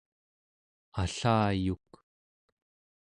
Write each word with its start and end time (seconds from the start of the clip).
allayuk 1.01 1.89